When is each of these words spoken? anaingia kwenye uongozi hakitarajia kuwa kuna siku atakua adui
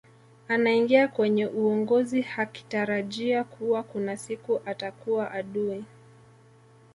anaingia 0.47 1.07
kwenye 1.07 1.45
uongozi 1.47 2.21
hakitarajia 2.21 3.43
kuwa 3.43 3.83
kuna 3.83 4.17
siku 4.17 4.61
atakua 4.65 5.31
adui 5.31 5.85